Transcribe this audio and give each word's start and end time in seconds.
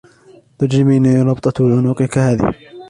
تُعجبني 0.57 1.21
ربطةُ 1.21 1.63
عنقكَ 1.77 2.17
هذهِ. 2.17 2.53